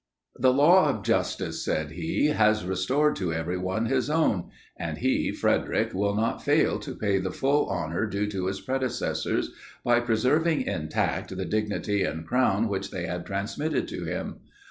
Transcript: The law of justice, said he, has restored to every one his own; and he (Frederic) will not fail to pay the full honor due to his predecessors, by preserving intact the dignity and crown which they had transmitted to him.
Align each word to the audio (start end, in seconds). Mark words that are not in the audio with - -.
The 0.35 0.51
law 0.51 0.89
of 0.89 1.03
justice, 1.03 1.63
said 1.63 1.91
he, 1.91 2.29
has 2.29 2.65
restored 2.65 3.15
to 3.17 3.31
every 3.31 3.59
one 3.59 3.85
his 3.85 4.09
own; 4.09 4.49
and 4.75 4.97
he 4.97 5.31
(Frederic) 5.31 5.93
will 5.93 6.15
not 6.15 6.41
fail 6.43 6.79
to 6.79 6.95
pay 6.95 7.19
the 7.19 7.29
full 7.29 7.67
honor 7.67 8.07
due 8.07 8.25
to 8.31 8.47
his 8.47 8.61
predecessors, 8.61 9.51
by 9.83 9.99
preserving 9.99 10.63
intact 10.63 11.37
the 11.37 11.45
dignity 11.45 12.01
and 12.01 12.25
crown 12.25 12.67
which 12.67 12.89
they 12.89 13.05
had 13.05 13.27
transmitted 13.27 13.87
to 13.89 14.03
him. 14.05 14.39